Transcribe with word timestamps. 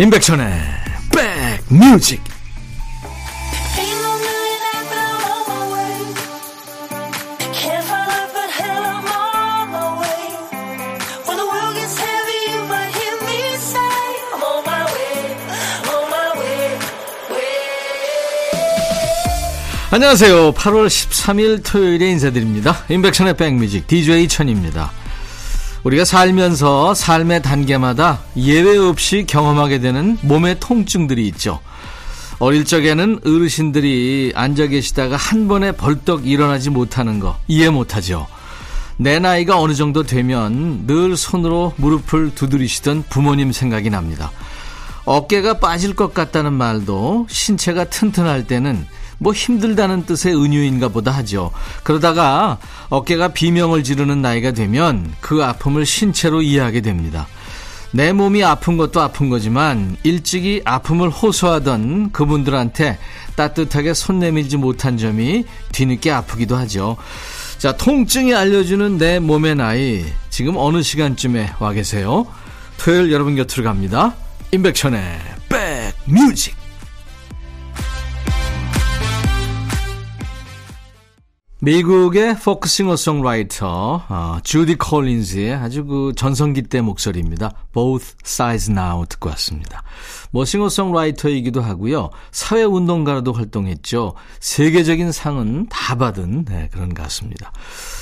임백천의 0.00 0.48
백뮤직 1.68 2.22
안녕하세요. 19.92 20.54
8월 20.54 20.86
13일 20.86 21.62
토요일에 21.62 22.08
인사드립니다. 22.12 22.84
임백천의 22.88 23.36
백뮤직 23.36 23.86
DJ 23.86 24.28
천입니다. 24.28 24.92
우리가 25.84 26.04
살면서 26.04 26.94
삶의 26.94 27.42
단계마다 27.42 28.20
예외 28.36 28.76
없이 28.76 29.24
경험하게 29.26 29.80
되는 29.80 30.18
몸의 30.22 30.60
통증들이 30.60 31.26
있죠. 31.28 31.60
어릴 32.38 32.64
적에는 32.64 33.20
어르신들이 33.24 34.32
앉아 34.34 34.66
계시다가 34.66 35.16
한 35.16 35.48
번에 35.48 35.72
벌떡 35.72 36.26
일어나지 36.26 36.70
못하는 36.70 37.20
거 37.20 37.38
이해 37.48 37.70
못하죠. 37.70 38.26
내 38.96 39.18
나이가 39.18 39.58
어느 39.58 39.74
정도 39.74 40.02
되면 40.02 40.86
늘 40.86 41.16
손으로 41.16 41.72
무릎을 41.76 42.34
두드리시던 42.34 43.04
부모님 43.08 43.52
생각이 43.52 43.88
납니다. 43.88 44.30
어깨가 45.06 45.58
빠질 45.58 45.94
것 45.94 46.12
같다는 46.12 46.52
말도 46.52 47.26
신체가 47.30 47.84
튼튼할 47.84 48.46
때는 48.46 48.86
뭐 49.20 49.34
힘들다는 49.34 50.06
뜻의 50.06 50.34
은유인가 50.34 50.88
보다 50.88 51.10
하죠. 51.12 51.52
그러다가 51.84 52.58
어깨가 52.88 53.28
비명을 53.28 53.84
지르는 53.84 54.22
나이가 54.22 54.52
되면 54.52 55.12
그 55.20 55.44
아픔을 55.44 55.84
신체로 55.84 56.40
이해하게 56.40 56.80
됩니다. 56.80 57.28
내 57.92 58.12
몸이 58.12 58.42
아픈 58.42 58.76
것도 58.76 59.00
아픈 59.00 59.28
거지만 59.28 59.96
일찍이 60.04 60.62
아픔을 60.64 61.10
호소하던 61.10 62.12
그분들한테 62.12 62.98
따뜻하게 63.34 63.94
손 63.94 64.20
내밀지 64.20 64.56
못한 64.56 64.96
점이 64.96 65.44
뒤늦게 65.72 66.10
아프기도 66.10 66.56
하죠. 66.56 66.96
자, 67.58 67.76
통증이 67.76 68.34
알려주는 68.34 68.96
내 68.96 69.18
몸의 69.18 69.56
나이. 69.56 70.04
지금 70.30 70.54
어느 70.56 70.82
시간쯤에 70.82 71.54
와 71.58 71.72
계세요? 71.72 72.26
토요일 72.78 73.12
여러분 73.12 73.36
곁으로 73.36 73.64
갑니다. 73.64 74.14
임백천의 74.52 75.18
백뮤직. 75.50 76.59
미국의 81.62 82.38
포크 82.38 82.70
싱어송라이터 82.70 84.06
어, 84.08 84.38
주디 84.42 84.76
콜린즈의 84.76 85.54
아주 85.54 85.84
그 85.84 86.14
전성기 86.16 86.62
때 86.62 86.80
목소리입니다. 86.80 87.52
Both 87.74 88.14
Sides 88.24 88.70
Now 88.70 89.04
듣고 89.06 89.28
왔습니다. 89.28 89.82
뭐 90.30 90.46
싱어송라이터이기도 90.46 91.60
하고요. 91.60 92.10
사회운동가로도 92.32 93.34
활동했죠. 93.34 94.14
세계적인 94.40 95.12
상은 95.12 95.66
다 95.68 95.96
받은 95.96 96.46
네, 96.46 96.70
그런 96.72 96.94
가수입니다. 96.94 97.52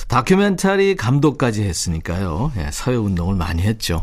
다큐멘터리 0.06 0.94
감독까지 0.94 1.64
했으니까요. 1.64 2.52
네, 2.54 2.70
사회운동을 2.70 3.34
많이 3.34 3.62
했죠. 3.62 4.02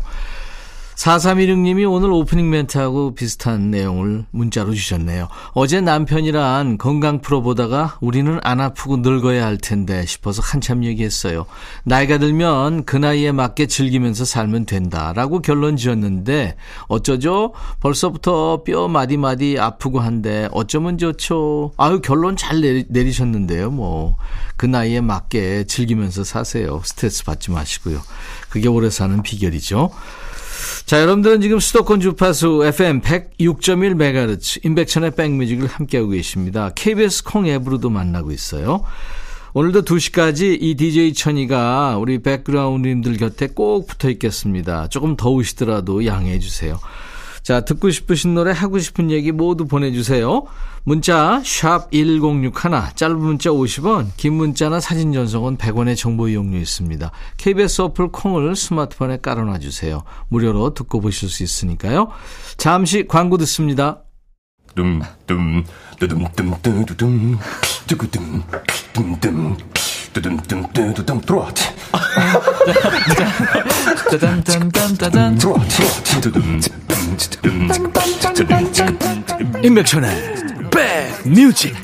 4316님이 0.96 1.90
오늘 1.90 2.10
오프닝 2.10 2.48
멘트하고 2.48 3.14
비슷한 3.14 3.70
내용을 3.70 4.24
문자로 4.30 4.72
주셨네요. 4.74 5.28
어제 5.52 5.80
남편이랑 5.80 6.78
건강 6.78 7.20
프로 7.20 7.42
보다가 7.42 7.98
우리는 8.00 8.38
안 8.42 8.60
아프고 8.60 8.96
늙어야 8.96 9.44
할 9.44 9.58
텐데 9.58 10.06
싶어서 10.06 10.40
한참 10.42 10.84
얘기했어요. 10.84 11.44
나이가 11.84 12.18
들면 12.18 12.84
그 12.84 12.96
나이에 12.96 13.32
맞게 13.32 13.66
즐기면서 13.66 14.24
살면 14.24 14.64
된다 14.64 15.12
라고 15.14 15.40
결론 15.40 15.76
지었는데 15.76 16.56
어쩌죠? 16.88 17.52
벌써부터 17.80 18.62
뼈 18.64 18.88
마디마디 18.88 19.58
아프고 19.58 20.00
한데 20.00 20.48
어쩌면 20.52 20.96
좋죠. 20.96 21.72
아유 21.76 22.00
결론 22.00 22.36
잘 22.36 22.60
내리, 22.60 22.86
내리셨는데요. 22.88 23.70
뭐 23.70 24.16
그 24.56 24.64
나이에 24.66 25.00
맞게 25.00 25.64
즐기면서 25.64 26.24
사세요. 26.24 26.80
스트레스 26.84 27.24
받지 27.24 27.50
마시고요. 27.50 28.00
그게 28.48 28.68
오래 28.68 28.88
사는 28.90 29.22
비결이죠. 29.22 29.90
자, 30.86 31.00
여러분들은 31.00 31.40
지금 31.40 31.58
수도권 31.58 31.98
주파수 31.98 32.64
FM 32.64 33.00
106.1MHz 33.00 34.64
인백천의 34.64 35.16
백뮤직을 35.16 35.66
함께하고 35.66 36.10
계십니다. 36.10 36.70
KBS 36.76 37.24
콩 37.24 37.48
앱으로도 37.48 37.90
만나고 37.90 38.30
있어요. 38.30 38.84
오늘도 39.52 39.82
2시까지 39.82 40.56
이 40.60 40.76
DJ 40.76 41.14
천이가 41.14 41.98
우리 41.98 42.22
백그라운드님들 42.22 43.16
곁에 43.16 43.48
꼭 43.48 43.88
붙어 43.88 44.08
있겠습니다. 44.10 44.86
조금 44.86 45.16
더우시더라도 45.16 46.06
양해해 46.06 46.38
주세요. 46.38 46.78
자, 47.42 47.62
듣고 47.62 47.90
싶으신 47.90 48.34
노래, 48.34 48.52
하고 48.52 48.78
싶은 48.78 49.10
얘기 49.10 49.32
모두 49.32 49.66
보내주세요. 49.66 50.44
문자, 50.88 51.42
샵 51.44 51.90
1061, 51.90 52.94
짧은 52.94 53.18
문자 53.18 53.50
50원, 53.50 54.10
긴 54.16 54.34
문자나 54.34 54.78
사진 54.78 55.12
전송은 55.12 55.56
100원의 55.56 55.96
정보 55.96 56.28
이용료 56.28 56.56
있습니다. 56.58 57.10
KBS 57.38 57.82
어플 57.82 58.12
콩을 58.12 58.54
스마트폰에 58.54 59.18
깔아놔 59.20 59.58
주세요. 59.58 60.04
무료로 60.28 60.74
듣고 60.74 61.00
보실 61.00 61.28
수 61.28 61.42
있으니까요. 61.42 62.12
잠시 62.56 63.04
광고 63.08 63.36
듣습니다. 63.38 64.04
둠둠 64.76 65.64
뚜둠뚜둠뚜둠 65.98 67.38
뚜구둠 67.88 68.44
둠둠 68.92 69.56
뚜둠뚜둠뚜둠 70.12 71.20
트로트 71.22 71.62
트로트 76.20 76.70
임백천의 79.64 80.35
백뮤직 80.76 81.74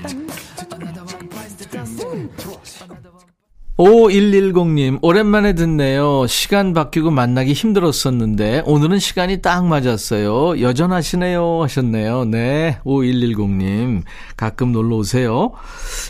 5110님, 3.79 4.99
오랜만에 5.01 5.55
듣네요. 5.55 6.27
시간 6.27 6.75
바뀌고 6.75 7.11
만나기 7.11 7.55
힘들었었는데, 7.55 8.65
오늘은 8.67 8.99
시간이 8.99 9.41
딱 9.41 9.67
맞았어요. 9.67 10.61
여전하시네요. 10.61 11.63
하셨네요. 11.63 12.27
네. 12.27 12.79
5110님, 12.85 14.03
가끔 14.37 14.73
놀러 14.73 14.97
오세요. 14.97 15.53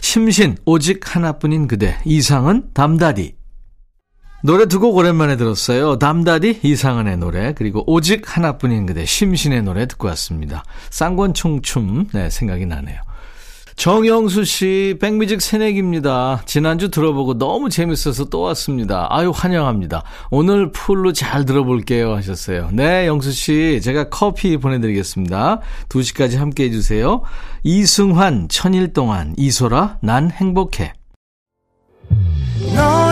심신, 0.01 0.57
오직 0.67 1.15
하나뿐인 1.15 1.69
그대. 1.69 1.97
이상은 2.05 2.65
담다디. 2.75 3.42
노래 4.43 4.67
두 4.67 4.81
곡 4.81 4.97
오랜만에 4.97 5.37
들었어요. 5.37 5.99
담다디 5.99 6.61
이상한의 6.63 7.17
노래 7.19 7.53
그리고 7.55 7.85
오직 7.87 8.37
하나뿐인 8.37 8.87
그대 8.87 9.05
심신의 9.05 9.63
노래 9.63 9.87
듣고 9.87 10.09
왔습니다. 10.09 10.65
쌍권총춤 10.91 12.09
네 12.13 12.29
생각이 12.29 12.67
나네요. 12.67 13.01
정영수 13.75 14.45
씨, 14.45 14.97
백뮤직 15.01 15.41
새내기입니다. 15.41 16.43
지난주 16.45 16.91
들어보고 16.91 17.39
너무 17.39 17.71
재밌어서 17.71 18.27
또 18.27 18.43
왔습니다. 18.43 19.07
아유, 19.11 19.33
환영합니다. 19.35 20.03
오늘 20.31 20.71
풀로 20.73 21.13
잘 21.15 21.47
들어볼게요. 21.47 22.15
하셨어요. 22.15 22.69
네, 22.73 23.07
영수 23.07 23.33
씨, 23.33 23.81
제가 23.83 24.11
커피 24.11 24.59
보내드리겠습니다. 24.59 25.61
2시까지 25.89 26.37
함께 26.37 26.65
해 26.65 26.71
주세요. 26.71 27.23
이승환, 27.63 28.49
천일 28.51 28.93
동안, 28.93 29.35
이소라, 29.39 29.99
난 30.03 30.31
행복해. 30.31 30.93
너의 32.77 33.12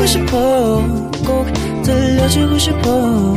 속삭이고 0.00 0.06
싶어 0.06 0.82
꼭 1.26 1.46
들려주고 1.82 2.58
싶어 2.58 3.34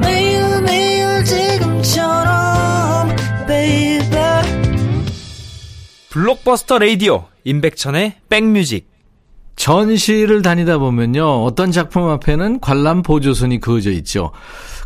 매일 0.00 0.62
매일 0.62 1.24
지금처럼 1.24 3.08
baby 3.46 4.42
블록버스터 6.10 6.78
레이디오 6.78 7.26
임백천의 7.44 8.14
백뮤직 8.28 8.90
전시를 9.56 10.40
다니다 10.40 10.78
보면요. 10.78 11.44
어떤 11.44 11.70
작품 11.70 12.08
앞에는 12.08 12.60
관람 12.60 13.02
보조선이 13.02 13.60
그어져 13.60 13.90
있죠. 13.90 14.32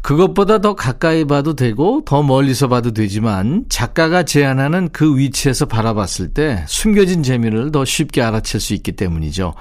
그것보다 0.02 0.58
더 0.58 0.75
가까이 0.75 1.25
봐도 1.25 1.55
되고 1.55 2.02
더 2.05 2.25
멀리서 2.25 2.69
봐도 2.69 2.93
되지만 2.93 3.67
작가가 3.69 4.25
제안하는 4.25 4.88
그 4.91 5.17
위치에서 5.17 5.67
바라봤을 5.67 6.35
때 6.35 6.64
숨겨진 6.67 7.23
재미를 7.23 7.70
더 7.70 7.85
쉽게 7.85 8.20
알아챌 8.20 8.58
수 8.58 8.75
있기 8.75 8.93
때문이죠. 8.93 9.55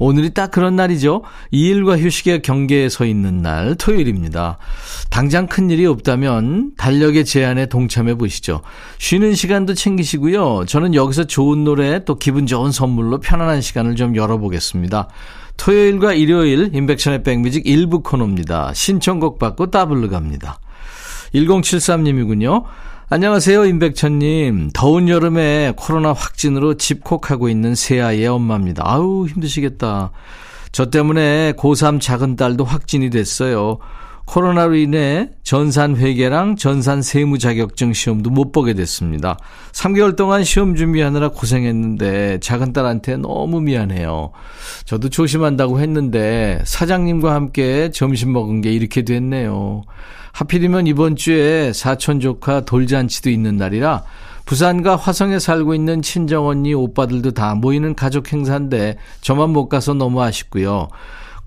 오늘이 0.00 0.30
딱 0.30 0.50
그런 0.50 0.76
날이죠. 0.76 1.22
일과 1.50 1.96
휴식의 1.96 2.40
경계에 2.40 2.88
서 2.88 3.04
있는 3.04 3.42
날, 3.42 3.76
토요일입니다. 3.76 4.56
당장 5.10 5.46
큰 5.46 5.68
일이 5.68 5.84
없다면 5.84 6.72
달력의 6.78 7.26
제안에 7.26 7.66
동참해 7.66 8.14
보시죠. 8.14 8.62
쉬는 8.98 9.34
시간도 9.34 9.74
챙기시고요. 9.74 10.64
저는 10.66 10.94
여기서 10.94 11.24
좋은 11.24 11.64
노래 11.64 12.02
또 12.04 12.16
기분 12.16 12.46
좋은 12.46 12.72
선물로 12.72 13.20
편안한 13.20 13.60
시간을 13.60 13.94
좀 13.94 14.16
열어보겠습니다. 14.16 15.08
토요일과 15.58 16.14
일요일 16.14 16.70
인백션의 16.74 17.22
백뮤직 17.22 17.66
일부 17.66 18.02
코너입니다. 18.02 18.72
신청곡 18.72 19.38
받고 19.38 19.70
따블로 19.70 20.08
갑니다. 20.08 20.58
1073님이군요. 21.34 22.64
안녕하세요, 23.12 23.64
임백천님. 23.64 24.70
더운 24.72 25.08
여름에 25.08 25.72
코로나 25.76 26.12
확진으로 26.12 26.76
집콕하고 26.76 27.48
있는 27.48 27.74
새아이의 27.74 28.28
엄마입니다. 28.28 28.84
아우, 28.86 29.26
힘드시겠다. 29.26 30.12
저 30.70 30.90
때문에 30.90 31.54
고3 31.54 32.00
작은 32.00 32.36
딸도 32.36 32.62
확진이 32.62 33.10
됐어요. 33.10 33.78
코로나로 34.30 34.76
인해 34.76 35.28
전산 35.42 35.96
회계랑 35.96 36.54
전산 36.54 37.02
세무 37.02 37.38
자격증 37.38 37.92
시험도 37.92 38.30
못 38.30 38.52
보게 38.52 38.74
됐습니다. 38.74 39.36
3개월 39.72 40.14
동안 40.14 40.44
시험 40.44 40.76
준비하느라 40.76 41.30
고생했는데 41.30 42.38
작은 42.38 42.72
딸한테 42.72 43.16
너무 43.16 43.60
미안해요. 43.60 44.30
저도 44.84 45.08
조심한다고 45.08 45.80
했는데 45.80 46.62
사장님과 46.64 47.34
함께 47.34 47.90
점심 47.90 48.32
먹은 48.32 48.60
게 48.60 48.70
이렇게 48.70 49.02
됐네요. 49.02 49.82
하필이면 50.30 50.86
이번 50.86 51.16
주에 51.16 51.72
사촌 51.72 52.20
조카 52.20 52.60
돌잔치도 52.60 53.30
있는 53.30 53.56
날이라 53.56 54.04
부산과 54.44 54.94
화성에 54.94 55.40
살고 55.40 55.74
있는 55.74 56.02
친정 56.02 56.46
언니 56.46 56.72
오빠들도 56.72 57.32
다 57.32 57.56
모이는 57.56 57.96
가족 57.96 58.32
행사인데 58.32 58.96
저만 59.22 59.50
못 59.50 59.68
가서 59.68 59.92
너무 59.92 60.22
아쉽고요. 60.22 60.88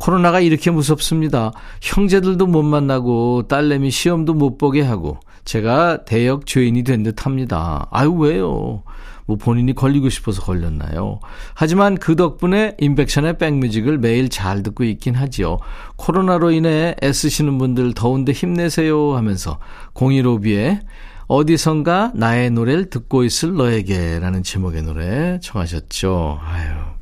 코로나가 0.03 0.41
이렇게 0.41 0.69
무섭습니다. 0.69 1.53
형제들도 1.81 2.45
못 2.45 2.61
만나고 2.61 3.47
딸내미 3.47 3.89
시험도 3.89 4.33
못 4.33 4.57
보게 4.57 4.81
하고 4.81 5.17
제가 5.45 6.03
대역 6.03 6.45
죄인이 6.45 6.83
된 6.83 7.03
듯 7.03 7.25
합니다. 7.25 7.87
아유 7.89 8.11
왜요? 8.11 8.83
뭐 9.25 9.37
본인이 9.37 9.73
걸리고 9.73 10.09
싶어서 10.09 10.41
걸렸나요? 10.41 11.21
하지만 11.53 11.97
그 11.97 12.17
덕분에 12.17 12.75
인백션의 12.79 13.37
백뮤직을 13.37 13.97
매일 13.97 14.27
잘 14.27 14.61
듣고 14.61 14.83
있긴 14.83 15.15
하지요. 15.15 15.59
코로나로 15.95 16.51
인해 16.51 16.95
애쓰시는 17.01 17.57
분들 17.57 17.93
더운데 17.93 18.33
힘내세요 18.33 19.15
하면서 19.15 19.59
015B에 19.93 20.81
어디선가 21.27 22.11
나의 22.13 22.51
노래를 22.51 22.89
듣고 22.89 23.23
있을 23.23 23.53
너에게 23.53 24.19
라는 24.19 24.43
제목의 24.43 24.81
노래 24.83 25.39
청하셨죠. 25.41 26.39
아유. 26.43 26.93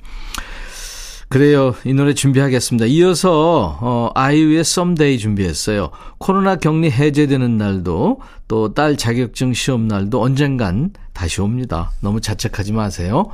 그래요. 1.31 1.73
이 1.85 1.93
노래 1.93 2.13
준비하겠습니다. 2.13 2.87
이어서 2.87 3.77
어, 3.79 4.11
아이유의 4.15 4.59
Someday 4.59 5.17
준비했어요. 5.17 5.89
코로나 6.17 6.57
격리 6.57 6.91
해제되는 6.91 7.57
날도 7.57 8.19
또 8.49 8.73
딸 8.73 8.97
자격증 8.97 9.53
시험 9.53 9.87
날도 9.87 10.21
언젠간 10.21 10.91
다시 11.13 11.39
옵니다. 11.39 11.91
너무 12.01 12.19
자책하지 12.19 12.73
마세요. 12.73 13.29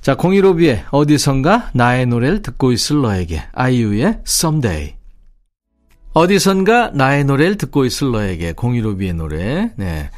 자, 0.00 0.16
015B의 0.16 0.82
어디선가 0.90 1.70
나의 1.72 2.06
노래를 2.06 2.42
듣고 2.42 2.72
있을 2.72 3.00
너에게 3.00 3.44
아이유의 3.52 4.22
Someday 4.26 4.94
어디선가 6.14 6.90
나의 6.94 7.24
노래를 7.24 7.56
듣고 7.58 7.84
있을 7.84 8.10
너에게 8.10 8.54
015B의 8.54 9.14
노래 9.14 9.70
네. 9.76 10.10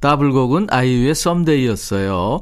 더블곡은 0.00 0.68
아이유의 0.70 1.10
Someday였어요. 1.10 2.40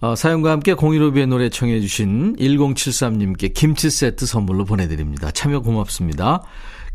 어, 0.00 0.14
사연과 0.14 0.50
함께 0.50 0.74
015B의 0.74 1.26
노래 1.26 1.48
청해 1.48 1.80
주신 1.80 2.36
1073님께 2.36 3.54
김치 3.54 3.90
세트 3.90 4.26
선물로 4.26 4.64
보내드립니다. 4.64 5.30
참여 5.30 5.60
고맙습니다. 5.60 6.42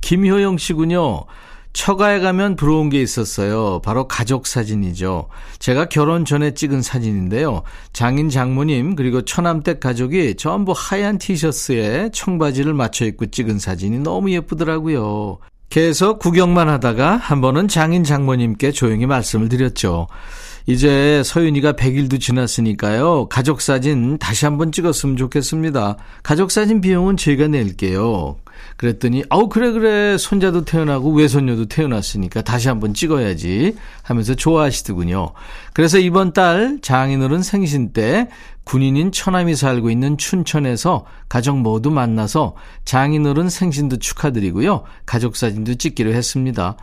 김효영 0.01 0.57
씨군요. 0.57 1.25
처가에 1.73 2.19
가면 2.19 2.55
부러운 2.55 2.89
게 2.89 3.01
있었어요. 3.01 3.79
바로 3.83 4.07
가족 4.07 4.47
사진이죠. 4.47 5.27
제가 5.59 5.85
결혼 5.85 6.25
전에 6.25 6.53
찍은 6.53 6.81
사진인데요. 6.81 7.63
장인 7.93 8.29
장모님 8.29 8.95
그리고 8.95 9.21
처남댁 9.21 9.79
가족이 9.79 10.35
전부 10.35 10.73
하얀 10.75 11.19
티셔츠에 11.19 12.09
청바지를 12.11 12.73
맞춰 12.73 13.05
입고 13.05 13.27
찍은 13.27 13.59
사진이 13.59 13.99
너무 13.99 14.31
예쁘더라고요. 14.31 15.37
계속 15.69 16.17
구경만 16.17 16.67
하다가 16.67 17.17
한 17.17 17.41
번은 17.41 17.67
장인 17.67 18.03
장모님께 18.03 18.71
조용히 18.71 19.05
말씀을 19.05 19.49
드렸죠. 19.49 20.07
이제 20.69 21.23
서윤이가 21.25 21.73
100일도 21.73 22.21
지났으니까요. 22.21 23.27
가족사진 23.29 24.19
다시 24.19 24.45
한번 24.45 24.71
찍었으면 24.71 25.17
좋겠습니다. 25.17 25.97
가족사진 26.21 26.79
비용은 26.79 27.17
제가 27.17 27.47
낼게요. 27.47 28.37
그랬더니 28.77 29.23
아우 29.29 29.49
그래 29.49 29.71
그래 29.71 30.15
손자도 30.19 30.65
태어나고 30.65 31.11
외손녀도 31.13 31.65
태어났으니까 31.65 32.43
다시 32.43 32.67
한번 32.67 32.93
찍어야지 32.93 33.77
하면서 34.03 34.35
좋아하시더군요. 34.35 35.33
그래서 35.73 35.97
이번 35.97 36.33
달 36.33 36.77
장인어른 36.83 37.41
생신 37.41 37.91
때 37.91 38.29
군인인 38.69 39.11
처남이 39.11 39.55
살고 39.55 39.89
있는 39.89 40.15
춘천에서 40.15 41.03
가족 41.27 41.57
모두 41.57 41.89
만나서 41.89 42.53
장인어른 42.85 43.49
생신도 43.49 43.97
축하드리고요. 43.97 44.83
가족 45.07 45.37
사진도 45.37 45.73
찍기로 45.73 46.13
했습니다. 46.13 46.77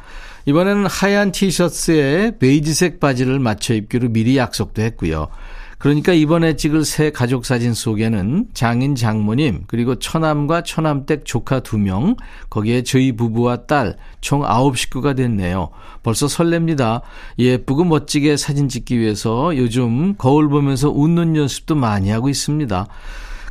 이번에는 0.47 0.87
하얀 0.87 1.31
티셔츠에 1.31 2.39
베이지색 2.41 2.99
바지를 2.99 3.39
맞춰 3.39 3.73
입기로 3.73 4.09
미리 4.09 4.37
약속도 4.37 4.83
했고요. 4.83 5.29
그러니까 5.79 6.13
이번에 6.13 6.57
찍을 6.57 6.85
새 6.85 7.11
가족 7.11 7.45
사진 7.45 7.75
속에는 7.75 8.47
장인 8.55 8.95
장모님 8.95 9.65
그리고 9.67 9.97
처남과 9.97 10.63
처남댁 10.63 11.25
조카 11.27 11.61
2명 11.61 12.17
거기에 12.49 12.83
저희 12.83 13.13
부부와 13.13 13.67
딸 13.67 13.97
총 14.21 14.43
9 14.43 14.75
식구가 14.75 15.13
됐네요. 15.13 15.69
벌써 16.03 16.27
설렙니다. 16.27 17.03
예쁘고 17.39 17.85
멋지게 17.85 18.37
사진 18.37 18.69
찍기 18.69 18.99
위해서 18.99 19.57
요즘 19.57 20.17
거울 20.17 20.49
보면서 20.49 20.91
웃는 20.91 21.37
연습도 21.37 21.77
많이 21.77 22.11
하고 22.11 22.29
있습니다. 22.29 22.89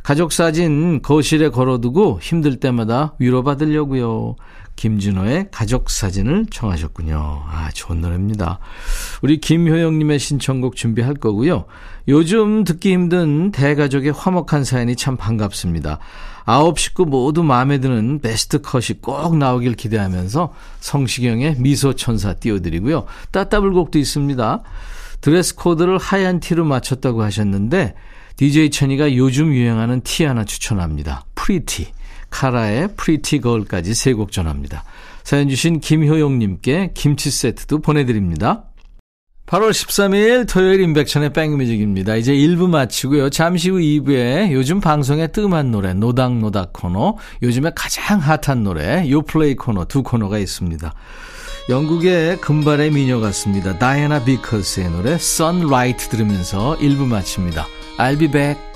가족 0.02 0.32
사진 0.32 1.00
거실에 1.02 1.48
걸어두고 1.48 2.20
힘들 2.20 2.60
때마다 2.60 3.14
위로받으려고요. 3.18 4.36
김진호의 4.76 5.48
가족 5.50 5.90
사진을 5.90 6.46
청하셨군요. 6.50 7.16
아, 7.46 7.70
좋은 7.74 8.00
노래입니다. 8.00 8.58
우리 9.22 9.38
김효영님의 9.40 10.18
신청곡 10.18 10.76
준비할 10.76 11.14
거고요. 11.14 11.64
요즘 12.08 12.64
듣기 12.64 12.92
힘든 12.92 13.50
대가족의 13.50 14.12
화목한 14.12 14.64
사연이 14.64 14.94
참 14.94 15.16
반갑습니다. 15.16 15.98
아홉 16.44 16.78
식구 16.78 17.06
모두 17.06 17.42
마음에 17.42 17.78
드는 17.78 18.20
베스트 18.20 18.60
컷이 18.60 19.00
꼭 19.00 19.36
나오길 19.36 19.74
기대하면서 19.74 20.54
성시경의 20.78 21.56
미소천사 21.58 22.34
띄워드리고요. 22.34 23.06
따따블곡도 23.32 23.98
있습니다. 23.98 24.62
드레스 25.20 25.56
코드를 25.56 25.98
하얀 25.98 26.38
티로 26.38 26.64
맞췄다고 26.64 27.22
하셨는데 27.22 27.94
DJ 28.36 28.70
천이가 28.70 29.16
요즘 29.16 29.52
유행하는 29.52 30.02
티 30.02 30.24
하나 30.24 30.44
추천합니다. 30.44 31.24
Pretty. 31.34 31.88
카라의 32.30 32.88
Pretty 32.96 33.40
Girl까지 33.40 33.94
세 33.94 34.12
곡 34.14 34.32
전합니다. 34.32 34.84
사연 35.24 35.48
주신 35.48 35.80
김효용님께 35.80 36.92
김치 36.94 37.30
세트도 37.30 37.80
보내드립니다. 37.80 38.64
8월 39.46 39.70
13일 39.70 40.48
토요일 40.48 40.80
임백천의 40.80 41.32
백뮤직입니다. 41.32 42.16
이제 42.16 42.32
1부 42.32 42.68
마치고요. 42.68 43.30
잠시 43.30 43.70
후 43.70 43.78
2부에 43.78 44.50
요즘 44.50 44.80
방송에 44.80 45.28
뜸한 45.28 45.70
노래 45.70 45.94
노닥노닥 45.94 46.72
코너, 46.72 47.16
요즘에 47.42 47.70
가장 47.76 48.18
핫한 48.18 48.64
노래 48.64 49.08
요플레이 49.08 49.54
코너 49.54 49.84
두 49.84 50.02
코너가 50.02 50.38
있습니다. 50.38 50.92
영국의 51.68 52.40
금발의 52.40 52.90
미녀 52.90 53.20
같습니다. 53.20 53.78
다이애나 53.78 54.24
비커스의 54.24 54.90
노래 54.90 55.12
Sunlight 55.12 56.08
들으면서 56.10 56.76
1부 56.78 57.06
마칩니다. 57.06 57.66
I'll 57.98 58.18
be 58.18 58.28
back. 58.28 58.75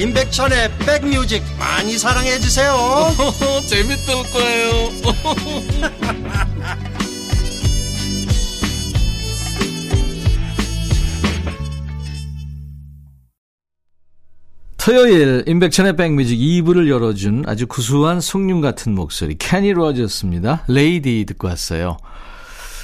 임백천의 0.00 0.70
백뮤직 0.78 1.42
많이 1.58 1.98
사랑해 1.98 2.38
주세요 2.38 2.74
재밌을 3.68 4.14
거예요 4.32 4.70
토요일 14.78 15.44
임백천의 15.46 15.96
백뮤직 15.96 16.38
2부를 16.38 16.88
열어준 16.88 17.44
아주 17.46 17.66
구수한 17.66 18.22
숭늉 18.22 18.62
같은 18.62 18.94
목소리 18.94 19.36
케니 19.36 19.74
로저스입니다. 19.74 20.64
Lady 20.68 21.26
듣고 21.26 21.48
왔어요. 21.48 21.98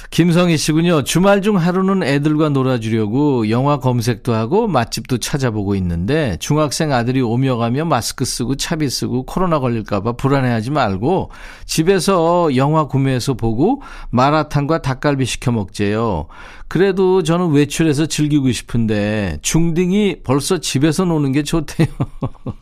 김성희 0.09 0.57
씨군요. 0.57 1.03
주말 1.03 1.41
중 1.41 1.57
하루는 1.57 2.01
애들과 2.01 2.49
놀아주려고 2.49 3.49
영화 3.49 3.77
검색도 3.79 4.33
하고 4.33 4.67
맛집도 4.67 5.17
찾아보고 5.17 5.75
있는데 5.75 6.37
중학생 6.39 6.93
아들이 6.93 7.21
오며 7.21 7.57
가며 7.57 7.85
마스크 7.85 8.23
쓰고 8.23 8.55
차비 8.55 8.89
쓰고 8.89 9.23
코로나 9.25 9.59
걸릴까봐 9.59 10.13
불안해하지 10.13 10.71
말고 10.71 11.31
집에서 11.65 12.55
영화 12.55 12.87
구매해서 12.87 13.33
보고 13.33 13.81
마라탕과 14.09 14.81
닭갈비 14.81 15.25
시켜 15.25 15.51
먹재요. 15.51 16.27
그래도 16.69 17.21
저는 17.21 17.51
외출해서 17.51 18.05
즐기고 18.05 18.51
싶은데 18.51 19.39
중딩이 19.41 20.21
벌써 20.23 20.59
집에서 20.59 21.05
노는 21.05 21.33
게 21.33 21.43
좋대요. 21.43 21.87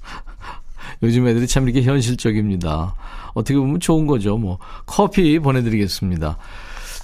요즘 1.03 1.27
애들이 1.27 1.47
참 1.47 1.67
이렇게 1.67 1.83
현실적입니다. 1.83 2.95
어떻게 3.33 3.57
보면 3.57 3.79
좋은 3.79 4.07
거죠. 4.07 4.37
뭐 4.37 4.59
커피 4.85 5.39
보내드리겠습니다. 5.39 6.37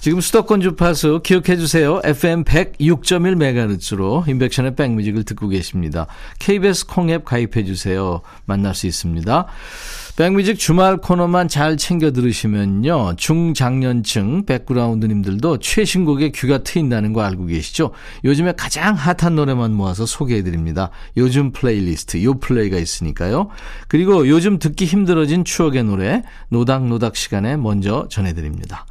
지금 0.02 0.20
수도권 0.20 0.60
주파수 0.60 1.20
기억해 1.22 1.56
주세요. 1.56 2.00
FM 2.02 2.42
106.1MHz로 2.42 4.26
인백션의 4.26 4.74
백뮤직을 4.74 5.22
듣고 5.22 5.46
계십니다. 5.46 6.08
KBS 6.40 6.86
콩앱 6.88 7.24
가입해 7.24 7.62
주세요. 7.62 8.20
만날 8.44 8.74
수 8.74 8.88
있습니다. 8.88 9.46
백뮤직 10.16 10.58
주말 10.58 10.96
코너만 10.96 11.46
잘 11.46 11.76
챙겨 11.76 12.10
들으시면요. 12.10 13.14
중장년층 13.16 14.44
백그라운드님들도 14.44 15.58
최신곡에 15.58 16.32
귀가 16.32 16.64
트인다는 16.64 17.12
거 17.12 17.22
알고 17.22 17.46
계시죠? 17.46 17.92
요즘에 18.24 18.54
가장 18.56 18.96
핫한 18.96 19.36
노래만 19.36 19.72
모아서 19.72 20.04
소개해 20.04 20.42
드립니다. 20.42 20.90
요즘 21.16 21.52
플레이리스트, 21.52 22.24
요 22.24 22.40
플레이가 22.40 22.76
있으니까요. 22.76 23.50
그리고 23.86 24.26
요즘 24.26 24.58
듣기 24.58 24.84
힘들어진 24.84 25.44
추억의 25.44 25.84
노래, 25.84 26.24
노닥노닥 26.48 27.14
시간에 27.14 27.56
먼저 27.56 28.08
전해드립니다. 28.10 28.84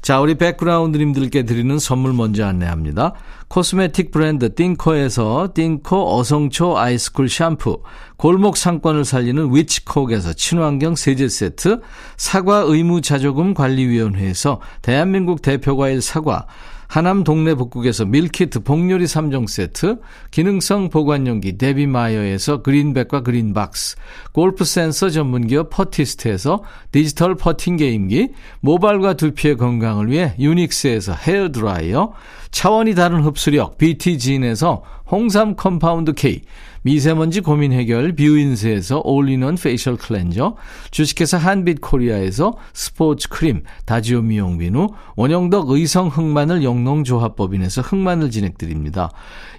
자, 0.00 0.20
우리 0.20 0.36
백그라운드님들께 0.36 1.44
드리는 1.44 1.78
선물 1.78 2.12
먼저 2.12 2.46
안내합니다. 2.46 3.14
코스메틱 3.48 4.10
브랜드 4.10 4.54
띵코에서 4.54 5.50
띵코 5.54 6.18
어성초 6.18 6.78
아이스쿨 6.78 7.28
샴푸, 7.28 7.82
골목 8.16 8.56
상권을 8.56 9.04
살리는 9.04 9.54
위치콕에서 9.54 10.32
친환경 10.34 10.96
세제 10.96 11.28
세트, 11.28 11.80
사과 12.16 12.58
의무 12.58 13.00
자조금 13.00 13.54
관리위원회에서 13.54 14.60
대한민국 14.82 15.42
대표과일 15.42 16.02
사과, 16.02 16.46
하남 16.88 17.24
동네 17.24 17.54
복국에서 17.54 18.04
밀키트 18.04 18.60
복요리 18.60 19.04
3종 19.04 19.48
세트, 19.48 19.98
기능성 20.30 20.90
보관용기 20.90 21.58
데비마이어에서 21.58 22.62
그린백과 22.62 23.22
그린박스, 23.22 23.96
골프 24.32 24.64
센서 24.64 25.10
전문기업 25.10 25.70
퍼티스트에서 25.70 26.62
디지털 26.92 27.34
퍼팅 27.34 27.76
게임기, 27.76 28.28
모발과 28.60 29.14
두피의 29.14 29.56
건강을 29.56 30.10
위해 30.10 30.34
유닉스에서 30.38 31.14
헤어드라이어, 31.14 32.12
차원이 32.50 32.94
다른 32.94 33.20
흡수력 33.20 33.78
BT진에서 33.78 34.82
홍삼 35.10 35.56
컴파운드 35.56 36.14
K, 36.14 36.42
미세먼지 36.86 37.40
고민 37.40 37.72
해결 37.72 38.14
뷰인스에서 38.14 39.00
올리원 39.02 39.56
페이셜 39.56 39.96
클렌저, 39.96 40.54
주식회사 40.92 41.36
한빛 41.36 41.80
코리아에서 41.80 42.54
스포츠 42.74 43.28
크림, 43.28 43.64
다지오 43.86 44.22
미용 44.22 44.56
비누, 44.56 44.90
원형덕 45.16 45.68
의성 45.70 46.06
흑마늘 46.06 46.62
영농조합법인에서 46.62 47.82
흑마늘 47.82 48.30
진행드립니다. 48.30 49.10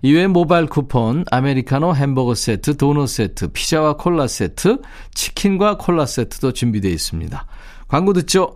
이외 0.03 0.27
모바일 0.27 0.67
쿠폰, 0.67 1.25
아메리카노 1.29 1.95
햄버거 1.95 2.33
세트, 2.33 2.77
도넛 2.77 3.09
세트, 3.09 3.49
피자와 3.49 3.97
콜라 3.97 4.25
세트, 4.27 4.79
치킨과 5.13 5.79
콜라 5.79 6.05
세트도 6.05 6.53
준비되어 6.53 6.89
있습니다. 6.89 7.45
광고 7.89 8.13
듣죠? 8.13 8.55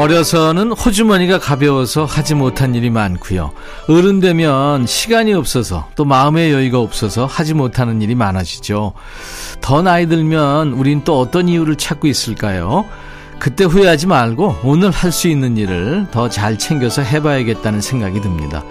어려서는 0.00 0.72
호주머니가 0.72 1.38
가벼워서 1.38 2.06
하지 2.06 2.34
못한 2.34 2.74
일이 2.74 2.88
많고요. 2.88 3.52
어른 3.86 4.18
되면 4.20 4.86
시간이 4.86 5.34
없어서 5.34 5.88
또 5.94 6.06
마음의 6.06 6.52
여유가 6.52 6.78
없어서 6.78 7.26
하지 7.26 7.52
못하는 7.52 8.00
일이 8.00 8.14
많아지죠. 8.14 8.94
더 9.60 9.82
나이 9.82 10.06
들면 10.06 10.72
우린 10.72 11.04
또 11.04 11.20
어떤 11.20 11.50
이유를 11.50 11.76
찾고 11.76 12.06
있을까요? 12.06 12.86
그때 13.38 13.64
후회하지 13.64 14.06
말고 14.06 14.60
오늘 14.64 14.90
할 14.90 15.12
수 15.12 15.28
있는 15.28 15.58
일을 15.58 16.06
더 16.10 16.30
잘 16.30 16.56
챙겨서 16.56 17.02
해봐야겠다는 17.02 17.82
생각이 17.82 18.22
듭니다. 18.22 18.64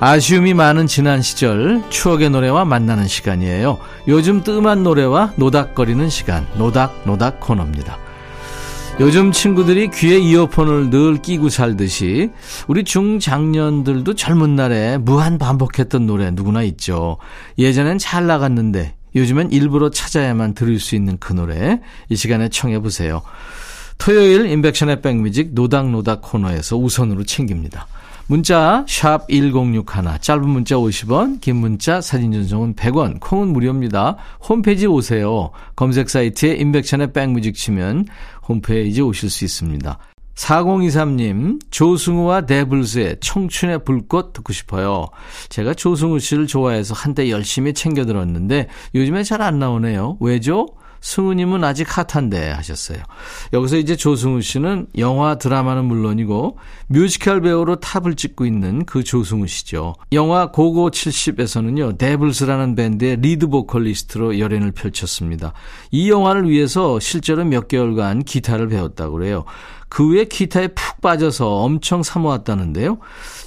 아쉬움이 0.00 0.54
많은 0.54 0.88
지난 0.88 1.22
시절 1.22 1.84
추억의 1.88 2.30
노래와 2.30 2.64
만나는 2.64 3.06
시간이에요. 3.06 3.78
요즘 4.08 4.42
뜸한 4.42 4.82
노래와 4.82 5.34
노닥거리는 5.36 6.08
시간 6.08 6.48
노닥노닥 6.56 7.38
코너입니다. 7.38 8.07
요즘 9.00 9.30
친구들이 9.30 9.90
귀에 9.90 10.18
이어폰을 10.18 10.90
늘 10.90 11.22
끼고 11.22 11.50
살듯이 11.50 12.30
우리 12.66 12.82
중장년들도 12.82 14.14
젊은 14.14 14.56
날에 14.56 14.98
무한 14.98 15.38
반복했던 15.38 16.04
노래 16.04 16.32
누구나 16.32 16.64
있죠. 16.64 17.18
예전엔 17.58 17.98
잘 17.98 18.26
나갔는데 18.26 18.96
요즘엔 19.14 19.52
일부러 19.52 19.90
찾아야만 19.90 20.54
들을 20.54 20.80
수 20.80 20.96
있는 20.96 21.16
그 21.18 21.32
노래 21.32 21.80
이 22.08 22.16
시간에 22.16 22.48
청해 22.48 22.80
보세요. 22.80 23.22
토요일 23.98 24.46
인백션의 24.46 25.00
백뮤직 25.00 25.50
노닥노닥 25.52 26.20
코너에서 26.22 26.76
우선으로 26.76 27.22
챙깁니다. 27.22 27.86
문자 28.30 28.84
1061, 28.86 29.84
짧은 30.20 30.46
문자 30.46 30.74
50원, 30.76 31.40
긴 31.40 31.56
문자 31.56 32.02
사진 32.02 32.30
전송은 32.30 32.74
100원, 32.74 33.20
콩은 33.20 33.48
무료입니다. 33.48 34.18
홈페이지 34.46 34.86
오세요. 34.86 35.50
검색 35.74 36.10
사이트에 36.10 36.56
임백천의 36.56 37.14
백뮤직 37.14 37.54
치면 37.54 38.04
홈페이지 38.46 39.00
오실 39.00 39.30
수 39.30 39.46
있습니다. 39.46 39.98
4023님, 40.34 41.58
조승우와 41.70 42.42
데블스의 42.42 43.16
청춘의 43.20 43.84
불꽃 43.84 44.34
듣고 44.34 44.52
싶어요. 44.52 45.06
제가 45.48 45.72
조승우 45.72 46.18
씨를 46.18 46.46
좋아해서 46.46 46.92
한때 46.92 47.30
열심히 47.30 47.72
챙겨 47.72 48.04
들었는데 48.04 48.68
요즘에 48.94 49.22
잘 49.22 49.40
안 49.40 49.58
나오네요. 49.58 50.18
왜죠? 50.20 50.66
승우님은 51.00 51.64
아직 51.64 51.86
핫한데 51.88 52.50
하셨어요. 52.50 52.98
여기서 53.52 53.76
이제 53.76 53.96
조승우 53.96 54.40
씨는 54.42 54.86
영화 54.98 55.36
드라마는 55.36 55.84
물론이고 55.84 56.58
뮤지컬 56.88 57.40
배우로 57.40 57.76
탑을 57.76 58.14
찍고 58.16 58.46
있는 58.46 58.84
그 58.84 59.04
조승우 59.04 59.46
씨죠. 59.46 59.94
영화 60.12 60.50
고고 60.50 60.90
70에서는요 60.90 61.98
데블스라는 61.98 62.74
밴드의 62.74 63.16
리드 63.20 63.48
보컬리스트로 63.48 64.38
열연을 64.38 64.72
펼쳤습니다. 64.72 65.52
이 65.90 66.10
영화를 66.10 66.48
위해서 66.48 66.98
실제로 67.00 67.44
몇 67.44 67.68
개월간 67.68 68.24
기타를 68.24 68.68
배웠다고 68.68 69.12
그래요. 69.12 69.44
그 69.88 70.06
후에 70.06 70.24
기타에 70.24 70.68
푹 70.68 71.00
빠져서 71.00 71.48
엄청 71.62 72.02
사모았다는데요. 72.02 72.98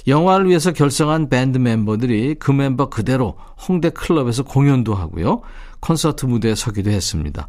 영화를 0.08 0.48
위해서 0.48 0.72
결성한 0.72 1.28
밴드 1.28 1.58
멤버들이 1.58 2.34
그 2.38 2.50
멤버 2.50 2.88
그대로 2.88 3.36
홍대 3.68 3.90
클럽에서 3.90 4.42
공연도 4.42 4.94
하고요. 4.94 5.42
콘서트 5.82 6.24
무대에 6.24 6.54
서기도 6.54 6.90
했습니다. 6.90 7.48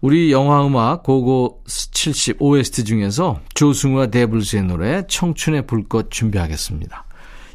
우리 0.00 0.32
영화음악 0.32 1.04
고고 1.04 1.62
70 1.66 2.38
OST 2.40 2.84
중에서 2.84 3.40
조승우와 3.54 4.08
데블스의 4.08 4.64
노래 4.64 5.06
청춘의 5.06 5.68
불꽃 5.68 6.10
준비하겠습니다. 6.10 7.04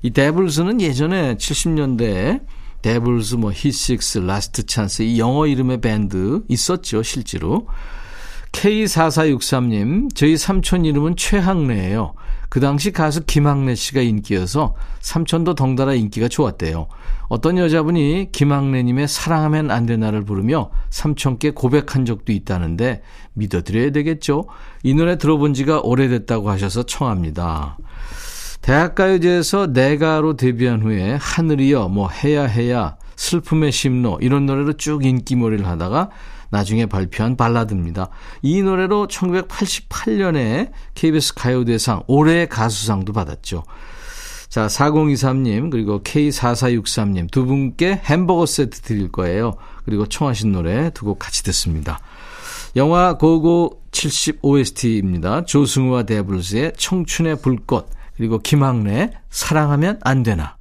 이 0.03 0.11
데블스는 0.11 0.79
예전에 0.79 1.35
70년대에 1.35 2.45
데블스 2.81 3.35
뭐 3.35 3.51
히식스 3.53 4.19
라스트 4.19 4.65
찬스 4.65 5.01
이 5.01 5.19
영어 5.19 5.47
이름의 5.47 5.81
밴드 5.81 6.43
있었죠 6.47 7.03
실제로 7.03 7.67
K4463님, 8.57 10.15
저희 10.15 10.35
삼촌 10.35 10.83
이름은 10.83 11.15
최학래예요. 11.15 12.15
그 12.49 12.59
당시 12.59 12.91
가수 12.91 13.23
김학래 13.23 13.75
씨가 13.75 14.01
인기여서 14.01 14.73
삼촌도 14.99 15.53
덩달아 15.53 15.93
인기가 15.93 16.27
좋았대요. 16.27 16.87
어떤 17.27 17.59
여자분이 17.59 18.29
김학래님의 18.31 19.07
사랑하면 19.07 19.69
안 19.69 19.85
되나를 19.85 20.25
부르며 20.25 20.71
삼촌께 20.89 21.51
고백한 21.51 22.05
적도 22.05 22.31
있다는데 22.31 23.03
믿어드려야 23.33 23.91
되겠죠? 23.91 24.47
이 24.81 24.95
노래 24.95 25.19
들어본 25.19 25.53
지가 25.53 25.81
오래됐다고 25.81 26.49
하셔서 26.49 26.83
청합니다. 26.83 27.77
대학가요제에서 28.61 29.67
내가로 29.67 30.35
데뷔한 30.35 30.81
후에 30.81 31.17
하늘이여, 31.21 31.89
뭐 31.89 32.09
해야 32.09 32.45
해야, 32.45 32.97
슬픔의 33.17 33.71
심로 33.71 34.17
이런 34.21 34.47
노래로 34.47 34.73
쭉 34.73 35.05
인기몰이를 35.05 35.67
하다가 35.67 36.09
나중에 36.49 36.85
발표한 36.85 37.35
발라드입니다. 37.37 38.09
이 38.41 38.61
노래로 38.61 39.07
1988년에 39.07 40.71
KBS 40.95 41.33
가요대상 41.35 42.03
올해의 42.07 42.47
가수상도 42.49 43.13
받았죠. 43.13 43.63
자, 44.49 44.67
4023님, 44.67 45.69
그리고 45.69 46.01
K4463님 46.01 47.29
두 47.29 47.45
분께 47.45 48.01
햄버거 48.05 48.45
세트 48.45 48.81
드릴 48.81 49.11
거예요. 49.11 49.53
그리고 49.85 50.05
청하신 50.07 50.51
노래 50.51 50.89
두 50.91 51.05
곡 51.05 51.19
같이 51.19 51.43
듣습니다. 51.43 51.99
영화 52.75 53.17
고고 53.17 53.81
70 53.91 54.39
OST입니다. 54.41 55.45
조승우와 55.45 56.03
데블스의 56.03 56.73
청춘의 56.77 57.41
불꽃, 57.41 57.89
그리고 58.15 58.39
김학래 58.39 59.11
사랑하면 59.29 59.99
안 60.03 60.23
되나. 60.23 60.56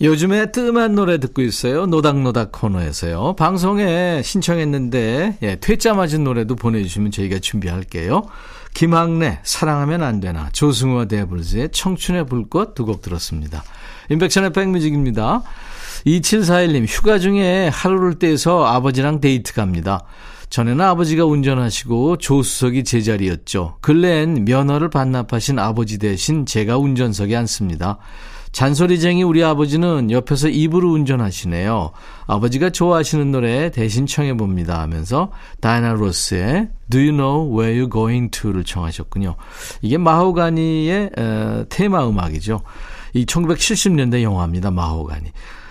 요즘에 0.00 0.52
뜸한 0.52 0.94
노래 0.94 1.18
듣고 1.18 1.42
있어요. 1.42 1.86
노닥노닥 1.86 2.52
코너에서요. 2.52 3.34
방송에 3.36 4.22
신청했는데, 4.22 5.38
예, 5.42 5.56
퇴짜 5.56 5.92
맞은 5.92 6.22
노래도 6.22 6.54
보내주시면 6.54 7.10
저희가 7.10 7.40
준비할게요. 7.40 8.22
김학래, 8.74 9.40
사랑하면 9.42 10.04
안 10.04 10.20
되나. 10.20 10.50
조승우와 10.52 11.06
데블즈의 11.06 11.70
청춘의 11.72 12.26
불꽃 12.26 12.74
두 12.76 12.84
곡 12.84 13.02
들었습니다. 13.02 13.64
인백션의 14.10 14.52
백뮤직입니다. 14.52 15.42
2741님, 16.06 16.84
휴가 16.86 17.18
중에 17.18 17.66
하루를 17.66 18.20
떼서 18.20 18.66
아버지랑 18.66 19.20
데이트 19.20 19.52
갑니다. 19.52 20.04
전에는 20.48 20.80
아버지가 20.82 21.24
운전하시고 21.24 22.18
조수석이 22.18 22.84
제자리였죠. 22.84 23.78
근래엔 23.80 24.44
면허를 24.44 24.90
반납하신 24.90 25.58
아버지 25.58 25.98
대신 25.98 26.46
제가 26.46 26.78
운전석에 26.78 27.34
앉습니다. 27.34 27.98
잔소리쟁이 28.52 29.22
우리 29.22 29.44
아버지는 29.44 30.10
옆에서 30.10 30.48
입으로 30.48 30.90
운전하시네요. 30.92 31.90
아버지가 32.26 32.70
좋아하시는 32.70 33.30
노래 33.30 33.70
대신 33.70 34.06
청해봅니다 34.06 34.80
하면서 34.80 35.30
다이나 35.60 35.92
로스의 35.92 36.68
Do 36.90 37.00
You 37.00 37.12
Know 37.12 37.58
Where 37.58 37.80
You're 37.80 37.92
Going 37.92 38.30
To를 38.30 38.64
청하셨군요. 38.64 39.36
이게 39.82 39.98
마호가니의 39.98 41.10
에, 41.16 41.64
테마 41.68 42.08
음악이죠. 42.08 42.60
이 43.14 43.26
1970년대 43.26 44.22
영화입니다. 44.22 44.70
마호가니. 44.70 45.30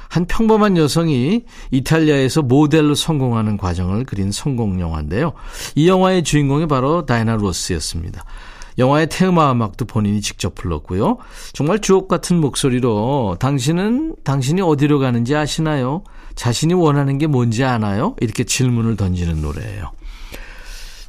한 0.10 0.26
평범한 0.26 0.78
여성이 0.78 1.44
이탈리아에서 1.72 2.42
모델로 2.42 2.96
성공하는 2.96 3.58
과정을 3.58 4.06
그린 4.06 4.32
성공 4.32 4.80
영화인데요. 4.80 5.34
이 5.76 5.88
영화의 5.88 6.24
주인공이 6.24 6.68
바로 6.68 7.06
다이나 7.06 7.36
로스였습니다. 7.36 8.24
영화의 8.78 9.08
테마 9.10 9.52
음악도 9.52 9.86
본인이 9.86 10.22
직접 10.22 10.54
불렀고요. 10.56 11.18
정말 11.54 11.80
주옥 11.80 12.08
같은 12.08 12.40
목소리로 12.40 13.38
당신은 13.40 14.16
당신이 14.24 14.62
어디로 14.62 15.00
가는지 15.00 15.36
아시나요? 15.36 16.04
자신이 16.36 16.74
원하는 16.76 17.18
게 17.18 17.26
뭔지 17.28 17.64
아나요? 17.64 18.16
이렇게 18.22 18.44
질문을 18.44 18.96
던지는 18.96 19.42
노래예요. 19.42 19.92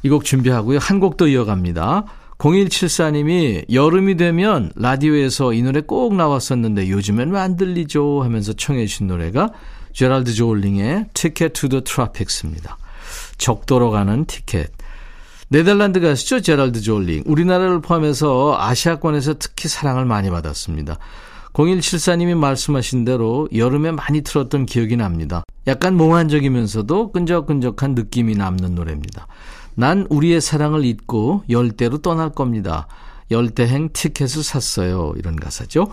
이 0.03 0.09
곡 0.09 0.23
준비하고요. 0.25 0.79
한 0.79 0.99
곡 0.99 1.17
더 1.17 1.27
이어갑니다. 1.27 2.05
0174님이 2.39 3.65
여름이 3.71 4.15
되면 4.15 4.71
라디오에서 4.75 5.51
이 5.53 5.61
노래 5.61 5.81
꼭 5.81 6.15
나왔었는데 6.15 6.89
요즘엔 6.89 7.31
왜 7.31 7.39
안 7.39 7.57
들리죠? 7.57 8.23
하면서 8.23 8.53
청해 8.53 8.85
주신 8.87 9.07
노래가 9.07 9.51
제랄드 9.93 10.33
조울링의 10.33 11.07
to 11.13 11.29
the 11.69 11.83
Tropics입니다. 11.83 12.77
적도로 13.37 13.91
가는 13.91 14.25
티켓. 14.25 14.71
네덜란드 15.51 15.99
가수죠. 15.99 16.41
제랄드 16.41 16.81
졸링. 16.81 17.23
우리나라를 17.25 17.81
포함해서 17.81 18.55
아시아권에서 18.59 19.35
특히 19.39 19.67
사랑을 19.67 20.05
많이 20.05 20.29
받았습니다. 20.29 20.97
0174님이 21.53 22.35
말씀하신 22.35 23.03
대로 23.03 23.49
여름에 23.53 23.91
많이 23.91 24.21
틀었던 24.21 24.67
기억이 24.67 24.95
납니다. 24.95 25.43
약간 25.65 25.95
몽환적이면서도 25.95 27.11
끈적끈적한 27.11 27.95
느낌이 27.95 28.35
남는 28.35 28.75
노래입니다. 28.75 29.27
난 29.73 30.05
우리의 30.11 30.39
사랑을 30.39 30.85
잊고 30.85 31.43
열대로 31.49 31.97
떠날 31.97 32.29
겁니다. 32.29 32.87
열대행 33.31 33.89
티켓을 33.91 34.43
샀어요. 34.43 35.13
이런 35.17 35.35
가사죠. 35.35 35.87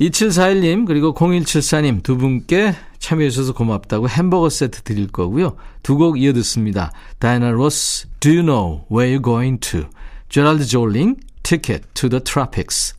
2741님 0.00 0.86
그리고 0.86 1.14
0174님 1.14 2.02
두 2.02 2.16
분께 2.18 2.74
참여해 2.98 3.30
주셔서 3.30 3.52
고맙다고 3.54 4.08
햄버거 4.08 4.48
세트 4.50 4.82
드릴 4.82 5.08
거고요. 5.08 5.56
두 5.82 5.96
곡 5.96 6.20
이어 6.20 6.32
듣습니다. 6.34 6.92
다이나 7.18 7.50
로스 7.50 8.08
Do 8.20 8.30
You 8.32 8.42
Know 8.42 8.84
Where 8.92 9.18
You're 9.18 9.24
Going 9.24 9.60
To 9.70 9.84
제랄드 10.28 10.66
졸링 10.66 11.16
Ticket 11.42 11.84
to 11.94 12.08
the 12.10 12.20
Tropics 12.22 12.94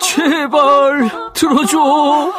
제발 0.00 1.08
들어줘 1.34 2.32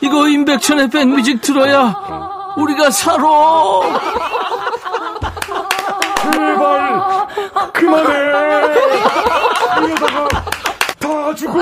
이거 0.00 0.28
임백천의 0.28 0.90
백뮤직 0.90 1.40
들어야 1.40 1.94
우리가 2.56 2.90
살아 2.90 3.24
제발! 6.32 7.26
그만해! 7.72 8.12
이러다가 9.84 10.28
다 10.98 11.34
죽어 11.34 11.58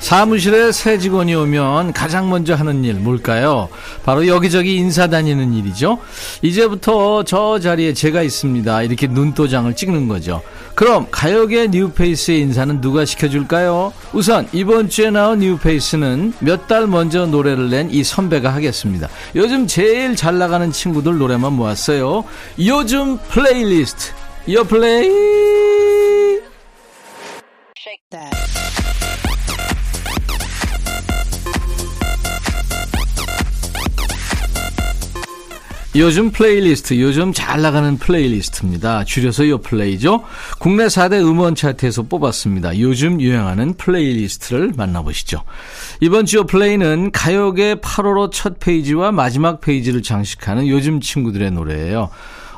사무실에 0.00 0.72
새 0.72 0.98
직원이 0.98 1.34
오면 1.34 1.92
가장 1.92 2.30
먼저 2.30 2.54
하는 2.54 2.84
일 2.84 2.94
뭘까요? 2.94 3.68
바로 4.02 4.26
여기저기 4.26 4.76
인사 4.76 5.06
다니는 5.08 5.52
일이죠. 5.52 5.98
이제부터 6.40 7.22
저 7.24 7.58
자리에 7.58 7.92
제가 7.92 8.22
있습니다. 8.22 8.82
이렇게 8.82 9.06
눈도장을 9.06 9.76
찍는 9.76 10.08
거죠. 10.08 10.40
그럼 10.74 11.06
가요계 11.10 11.68
뉴페이스의 11.68 12.40
인사는 12.40 12.80
누가 12.80 13.04
시켜줄까요? 13.04 13.92
우선 14.14 14.48
이번 14.52 14.88
주에 14.88 15.10
나온 15.10 15.40
뉴페이스는 15.40 16.32
몇 16.40 16.66
달 16.66 16.86
먼저 16.86 17.26
노래를 17.26 17.68
낸 17.68 17.90
이 17.90 18.02
선배가 18.02 18.54
하겠습니다. 18.54 19.08
요즘 19.36 19.66
제일 19.66 20.16
잘 20.16 20.38
나가는 20.38 20.72
친구들 20.72 21.18
노래만 21.18 21.52
모았어요. 21.52 22.24
요즘 22.58 23.18
플레이리스트. 23.28 24.12
요 24.52 24.64
플레이. 24.64 25.79
요즘 35.96 36.30
플레이리스트, 36.30 37.00
요즘 37.00 37.32
잘 37.32 37.62
나가는 37.62 37.98
플레이리스트입니다. 37.98 39.02
줄여서 39.04 39.48
요 39.48 39.58
플레이죠. 39.58 40.22
국내 40.60 40.86
4대 40.86 41.14
음원 41.20 41.56
차트에서 41.56 42.04
뽑았습니다. 42.04 42.78
요즘 42.78 43.20
유행하는 43.20 43.74
플레이리스트를 43.74 44.72
만나보시죠. 44.76 45.42
이번 46.00 46.26
주 46.26 46.36
요 46.38 46.44
플레이는 46.44 47.10
가요계 47.10 47.76
8월호 47.76 48.30
첫 48.32 48.60
페이지와 48.60 49.10
마지막 49.10 49.60
페이지를 49.60 50.02
장식하는 50.02 50.68
요즘 50.68 51.00
친구들의 51.00 51.50
노래예요. 51.50 52.10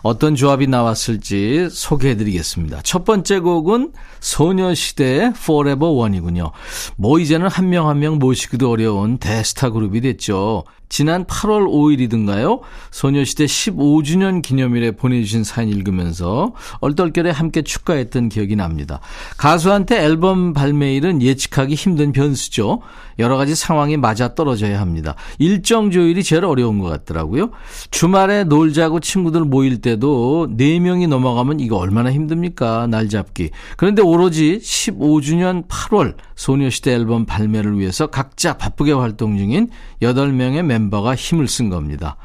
어떤 0.03 0.35
조합이 0.35 0.67
나왔을지 0.67 1.69
소개해 1.71 2.17
드리겠습니다. 2.17 2.81
첫 2.83 3.05
번째 3.05 3.39
곡은 3.39 3.93
소녀시대의 4.21 5.33
Forever 5.37 5.93
One이군요. 5.93 6.51
뭐 6.97 7.19
이제는 7.19 7.47
한 7.49 7.71
명 7.71 7.89
한 7.89 7.99
명 8.01 8.19
모시기도 8.19 8.69
어려운 8.73 9.17
대스타 9.19 9.71
그룹이 9.71 10.01
됐죠. 10.03 10.65
지난 10.93 11.25
8월 11.25 11.67
5일이든가요. 11.67 12.61
소녀시대 12.91 13.47
15주년 13.47 14.43
기념일에 14.43 14.91
보내주신 14.91 15.43
사연 15.43 15.71
읽으면서 15.71 16.53
얼떨결에 16.81 17.31
함께 17.31 17.63
축가했던 17.63 18.29
기억이 18.29 18.57
납니다. 18.57 19.01
가수한테 19.39 20.05
앨범 20.05 20.53
발매일은 20.53 21.23
예측하기 21.23 21.75
힘든 21.75 22.13
변수죠. 22.13 22.83
여러 23.19 23.39
가지 23.39 23.55
상황이 23.55 23.97
맞아 23.97 24.35
떨어져야 24.35 24.83
합니다. 24.83 25.15
일정 25.39 25.91
조율이 25.91 26.23
제일 26.23 26.45
어려운 26.45 26.79
것 26.79 26.89
같더라고요. 26.89 27.53
주말에 27.91 28.45
놀자고 28.45 29.01
친구들 29.01 29.47
모일 29.47 29.81
때도 29.81 30.49
4명이 30.59 31.09
넘어가면 31.09 31.61
이거 31.61 31.79
얼마나 31.79 32.13
힘듭니까? 32.13 32.87
날 32.87 33.09
잡기. 33.09 33.49
그런데 33.79 34.03
오로지 34.03 34.59
15주년 34.63 35.67
8월 35.69 36.17
소녀시대 36.35 36.93
앨범 36.93 37.25
발매를 37.25 37.79
위해서 37.79 38.09
각자 38.09 38.59
바쁘게 38.59 38.93
활동 38.93 39.39
중인 39.39 39.71
8명의 40.03 40.63
멤버 40.63 40.82
가 40.91 41.15
힘을 41.15 41.49
쓴 41.49 41.69
겁니다. 41.69 42.17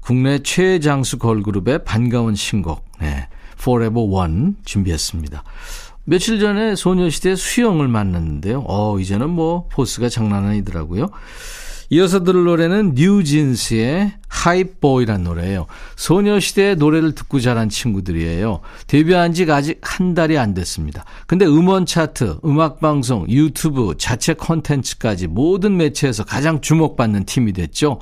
국내 0.00 0.38
최장수 0.38 1.18
걸그룹의 1.18 1.84
반가운 1.84 2.34
신곡, 2.34 2.84
네, 3.00 3.28
Forever 3.58 4.06
One 4.08 4.54
준비했습니다. 4.64 5.42
며칠 6.04 6.38
전에 6.38 6.76
소녀시대 6.76 7.34
수영을 7.34 7.88
만났는데요. 7.88 8.64
어, 8.66 8.98
이제는 9.00 9.30
뭐 9.30 9.66
포스가 9.72 10.08
장난 10.08 10.44
아니더라고요. 10.44 11.08
이어서 11.90 12.24
들을 12.24 12.44
노래는 12.44 12.92
뉴진스의 12.94 14.12
하이보이란 14.28 15.24
노래예요. 15.24 15.66
소녀시대의 15.96 16.76
노래를 16.76 17.14
듣고 17.14 17.40
자란 17.40 17.68
친구들이에요. 17.68 18.60
데뷔한 18.86 19.32
지 19.32 19.50
아직 19.50 19.80
한 19.82 20.14
달이 20.14 20.36
안 20.38 20.54
됐습니다. 20.54 21.04
근데 21.26 21.46
음원 21.46 21.86
차트, 21.86 22.38
음악 22.44 22.80
방송, 22.80 23.28
유튜브, 23.28 23.94
자체 23.98 24.34
콘텐츠까지 24.34 25.26
모든 25.26 25.76
매체에서 25.76 26.24
가장 26.24 26.60
주목받는 26.60 27.24
팀이 27.24 27.52
됐죠. 27.52 28.00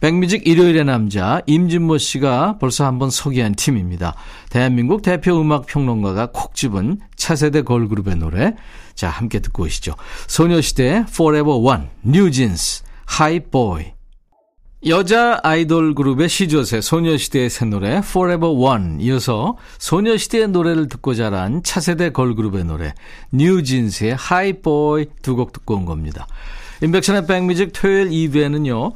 백뮤직 0.00 0.46
일요일의 0.46 0.84
남자 0.84 1.40
임진모 1.46 1.98
씨가 1.98 2.58
벌써 2.58 2.84
한번 2.84 3.10
소개한 3.10 3.54
팀입니다. 3.54 4.14
대한민국 4.50 5.02
대표 5.02 5.40
음악 5.40 5.66
평론가가 5.66 6.30
콕 6.32 6.54
집은 6.54 7.00
차세대 7.16 7.62
걸그룹의 7.62 8.16
노래. 8.16 8.54
자, 8.94 9.08
함께 9.08 9.38
듣고 9.38 9.62
오시죠. 9.62 9.94
소녀시대 10.26 11.06
Forever 11.08 11.58
One, 11.58 11.84
뉴진스, 12.02 12.82
하이보이. 13.06 13.94
여자 14.86 15.40
아이돌 15.42 15.94
그룹의 15.94 16.28
시조새 16.28 16.82
소녀시대의 16.82 17.48
새 17.48 17.64
노래 17.64 17.96
Forever 17.98 18.52
One 18.52 19.02
이어서 19.02 19.56
소녀시대의 19.78 20.48
노래를 20.48 20.88
듣고 20.88 21.14
자란 21.14 21.62
차세대 21.62 22.10
걸그룹의 22.10 22.64
노래 22.64 22.92
뉴진스의 23.32 24.14
하이보이 24.14 25.06
두 25.22 25.36
곡 25.36 25.52
듣고 25.52 25.76
온 25.76 25.86
겁니다. 25.86 26.26
임백천의 26.82 27.26
백뮤직 27.26 27.70
토요일 27.72 28.10
2부에는요. 28.10 28.92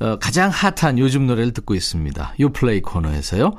어, 0.00 0.16
가장 0.18 0.50
핫한 0.50 0.98
요즘 0.98 1.26
노래를 1.28 1.52
듣고 1.52 1.74
있습니다. 1.74 2.34
요플레이 2.40 2.82
코너에서요. 2.82 3.52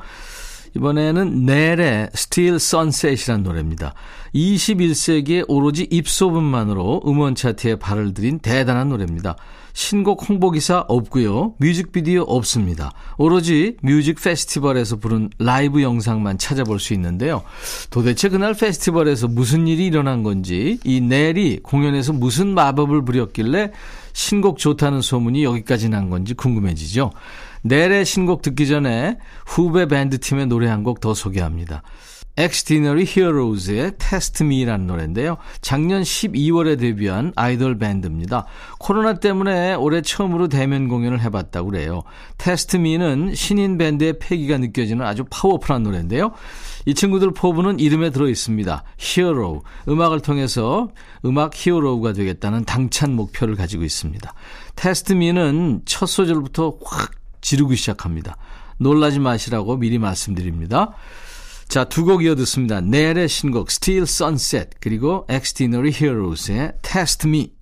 이번에는 0.75 1.45
넬의 1.45 2.09
Still 2.13 2.55
Sunset이라는 2.55 3.43
노래입니다. 3.43 3.93
21세기에 4.35 5.45
오로지 5.47 5.88
입소문만으로 5.89 7.03
음원 7.07 7.35
차트에 7.35 7.77
발을 7.77 8.13
들인 8.13 8.39
대단한 8.39 8.89
노래입니다. 8.89 9.35
신곡 9.73 10.27
홍보기사 10.27 10.86
없고요. 10.88 11.53
뮤직비디오 11.58 12.21
없습니다. 12.23 12.91
오로지 13.17 13.77
뮤직 13.82 14.21
페스티벌에서 14.21 14.97
부른 14.97 15.29
라이브 15.39 15.82
영상만 15.82 16.38
찾아볼 16.38 16.79
수 16.79 16.93
있는데요. 16.93 17.43
도대체 17.89 18.29
그날 18.29 18.53
페스티벌에서 18.53 19.27
무슨 19.27 19.67
일이 19.67 19.86
일어난 19.86 20.23
건지 20.23 20.79
이 20.84 21.01
넬이 21.01 21.60
공연에서 21.63 22.13
무슨 22.13 22.53
마법을 22.53 23.05
부렸길래 23.05 23.71
신곡 24.13 24.58
좋다는 24.58 25.01
소문이 25.01 25.43
여기까지 25.43 25.89
난 25.89 26.10
건지 26.10 26.34
궁금해지죠. 26.34 27.12
넬의 27.62 28.05
신곡 28.05 28.41
듣기 28.41 28.67
전에 28.67 29.17
후배 29.45 29.86
밴드팀의 29.86 30.47
노래 30.47 30.67
한 30.67 30.84
곡 30.84 30.99
더 31.01 31.13
소개합니다. 31.13 31.84
엑스디너리 32.39 33.03
히어로즈의 33.06 33.97
Test 33.97 34.45
Me라는 34.45 34.88
노래인데요. 34.88 35.36
작년 35.60 36.02
12월에 36.04 36.80
데뷔한 36.80 37.34
아이돌 37.36 37.78
밴드입니다. 37.78 38.45
코로나 38.80 39.15
때문에 39.15 39.73
올해 39.73 40.02
처음으로 40.02 40.47
대면 40.47 40.88
공연을 40.88 41.21
해봤다고 41.21 41.71
그래요. 41.71 42.04
Test 42.38 42.78
Me는 42.78 43.36
신인 43.36 43.78
밴드의 43.78 44.19
패기가 44.19 44.58
느껴지는 44.58 45.06
아주 45.06 45.25
파워풀한 45.30 45.84
노래인데요. 45.84 46.32
이 46.86 46.93
친구들 46.93 47.32
포부는 47.32 47.82
이름에 47.82 48.10
들어 48.10 48.30
있습니다. 48.30 48.86
히어로. 48.97 49.63
음악을 49.89 50.21
통해서 50.21 50.88
음악 51.25 51.52
히어로가 51.54 52.13
되겠다는 52.13 52.63
당찬 52.63 53.17
목표를 53.17 53.56
가지고 53.56 53.84
있습니다. 53.84 54.34
Test 54.78 55.13
Me는 55.13 55.82
첫 55.84 56.06
소절부터 56.06 56.78
확 56.86 57.12
지르고 57.41 57.75
시작합니다. 57.75 58.38
놀라지 58.78 59.19
마시라고 59.19 59.75
미리 59.75 59.99
말씀드립니다. 59.99 60.93
자, 61.69 61.84
두 61.84 62.03
곡 62.03 62.23
이어 62.23 62.34
듣습니다. 62.34 62.82
넬의 62.82 63.29
신곡 63.29 63.67
Still 63.69 64.03
Sunset 64.03 64.71
그리고 64.82 65.27
Extraordinary 65.29 65.93
Heroes의 65.93 66.73
Test 66.82 67.27
Me 67.27 67.53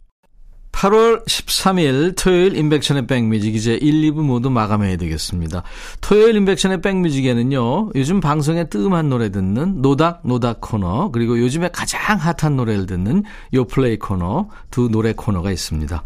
8월 0.71 1.25
13일 1.25 2.15
토요일 2.15 2.55
인백션의 2.55 3.05
백뮤직 3.07 3.55
이제 3.55 3.73
1, 3.73 4.11
2부 4.11 4.21
모두 4.21 4.49
마감해야 4.49 4.95
되겠습니다. 4.95 5.63
토요일 5.99 6.35
인백션의 6.37 6.81
백뮤직에는요. 6.81 7.89
요즘 7.95 8.21
방송에 8.21 8.69
뜸한 8.69 9.09
노래 9.09 9.29
듣는 9.29 9.81
노닥 9.81 10.21
노닥 10.23 10.61
코너 10.61 11.09
그리고 11.11 11.37
요즘에 11.39 11.69
가장 11.73 12.17
핫한 12.17 12.55
노래를 12.55 12.85
듣는 12.85 13.23
요플레이 13.53 13.97
코너 13.99 14.47
두 14.71 14.87
노래 14.87 15.11
코너가 15.13 15.51
있습니다. 15.51 16.03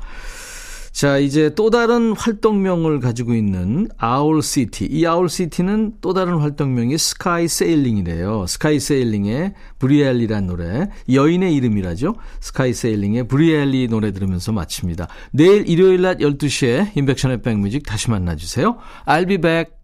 자, 0.91 1.17
이제 1.17 1.51
또 1.55 1.69
다른 1.69 2.13
활동명을 2.15 2.99
가지고 2.99 3.33
있는 3.33 3.87
아울시티. 3.97 4.85
이 4.85 5.05
아울시티는 5.05 5.95
또 6.01 6.13
다른 6.13 6.37
활동명이 6.37 6.97
스카이 6.97 7.47
세일링이래요. 7.47 8.45
스카이 8.47 8.79
세일링의 8.79 9.53
브리엘리란 9.79 10.47
노래. 10.47 10.89
여인의 11.11 11.55
이름이라죠. 11.55 12.15
스카이 12.41 12.73
세일링의 12.73 13.27
브리엘리 13.27 13.87
노래 13.87 14.11
들으면서 14.11 14.51
마칩니다. 14.51 15.07
내일 15.31 15.67
일요일 15.67 16.01
낮 16.01 16.17
12시에 16.17 16.95
임백천의 16.95 17.41
백뮤직 17.41 17.85
다시 17.85 18.09
만나주세요. 18.11 18.77
I'll 19.05 19.27
be 19.27 19.37
back. 19.37 19.80